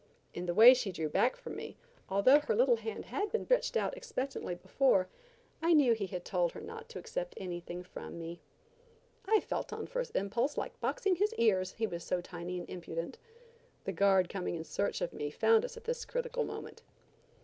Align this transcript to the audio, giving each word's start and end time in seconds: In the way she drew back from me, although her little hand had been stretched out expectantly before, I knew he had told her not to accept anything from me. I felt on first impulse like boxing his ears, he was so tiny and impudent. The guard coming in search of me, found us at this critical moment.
In 0.33 0.47
the 0.47 0.55
way 0.55 0.73
she 0.73 0.91
drew 0.91 1.09
back 1.09 1.35
from 1.35 1.55
me, 1.55 1.77
although 2.09 2.39
her 2.39 2.55
little 2.55 2.77
hand 2.77 3.05
had 3.05 3.31
been 3.31 3.45
stretched 3.45 3.77
out 3.77 3.95
expectantly 3.95 4.55
before, 4.55 5.07
I 5.61 5.75
knew 5.75 5.93
he 5.93 6.07
had 6.07 6.25
told 6.25 6.53
her 6.53 6.59
not 6.59 6.89
to 6.89 6.97
accept 6.97 7.35
anything 7.37 7.83
from 7.83 8.17
me. 8.17 8.39
I 9.27 9.41
felt 9.41 9.71
on 9.71 9.85
first 9.85 10.15
impulse 10.15 10.57
like 10.57 10.79
boxing 10.79 11.17
his 11.17 11.35
ears, 11.35 11.73
he 11.73 11.85
was 11.85 12.03
so 12.03 12.19
tiny 12.19 12.57
and 12.57 12.67
impudent. 12.67 13.19
The 13.83 13.93
guard 13.93 14.27
coming 14.27 14.55
in 14.55 14.63
search 14.63 15.01
of 15.01 15.13
me, 15.13 15.29
found 15.29 15.63
us 15.63 15.77
at 15.77 15.83
this 15.83 16.03
critical 16.03 16.43
moment. 16.45 16.81